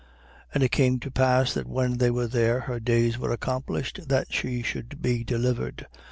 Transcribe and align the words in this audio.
2:6. 0.47 0.47
And 0.55 0.63
it 0.63 0.71
came 0.71 0.99
to 0.99 1.11
pass 1.11 1.53
that 1.53 1.67
when 1.69 1.99
they 1.99 2.09
were 2.09 2.25
there, 2.25 2.61
her 2.61 2.79
days 2.79 3.19
were 3.19 3.31
accomplished 3.31 4.07
that 4.09 4.33
she 4.33 4.63
should 4.63 4.99
be 4.99 5.23
delivered. 5.23 5.85